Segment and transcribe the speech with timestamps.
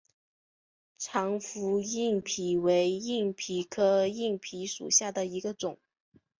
[0.97, 5.77] 长蝠硬蜱为硬蜱科硬蜱属下的一个种。